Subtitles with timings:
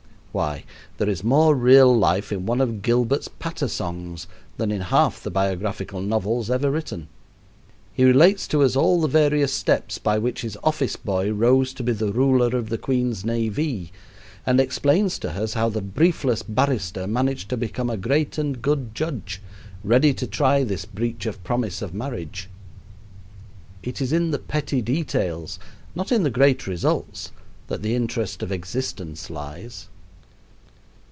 [0.33, 0.63] Why,
[0.97, 5.29] there is more real life in one of Gilbert's patter songs than in half the
[5.29, 7.09] biographical novels ever written.
[7.93, 11.83] He relates to us all the various steps by which his office boy rose to
[11.83, 13.91] be the "ruler of the queen's navee,"
[14.45, 18.95] and explains to us how the briefless barrister managed to become a great and good
[18.95, 19.41] judge,
[19.83, 22.49] "ready to try this breach of promise of marriage."
[23.83, 25.59] It is in the petty details,
[25.93, 27.33] not in the great results,
[27.67, 29.89] that the interest of existence lies.